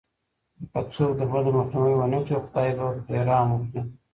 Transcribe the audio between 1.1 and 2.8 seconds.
د بدو مخنيوی ونه کړي، خداي